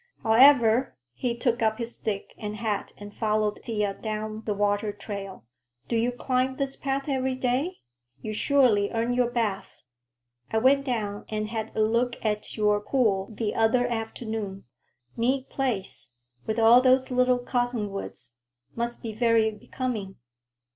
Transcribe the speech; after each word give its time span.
However—" 0.23 0.95
He 1.13 1.37
took 1.37 1.61
up 1.61 1.77
his 1.77 1.93
stick 1.93 2.33
and 2.35 2.55
hat 2.55 2.91
and 2.97 3.13
followed 3.13 3.59
Thea 3.63 3.93
down 3.93 4.41
the 4.45 4.53
water 4.55 4.91
trail. 4.91 5.45
"Do 5.87 5.95
you 5.95 6.11
climb 6.11 6.55
this 6.55 6.75
path 6.75 7.07
every 7.07 7.35
day? 7.35 7.81
You 8.19 8.33
surely 8.33 8.89
earn 8.89 9.13
your 9.13 9.29
bath. 9.29 9.83
I 10.51 10.57
went 10.57 10.85
down 10.85 11.25
and 11.29 11.49
had 11.49 11.71
a 11.75 11.83
look 11.83 12.15
at 12.25 12.57
your 12.57 12.79
pool 12.79 13.29
the 13.31 13.53
other 13.53 13.85
afternoon. 13.85 14.63
Neat 15.17 15.49
place, 15.51 16.13
with 16.47 16.57
all 16.57 16.81
those 16.81 17.11
little 17.11 17.37
cottonwoods. 17.37 18.37
Must 18.75 19.03
be 19.03 19.13
very 19.13 19.51
becoming." 19.51 20.15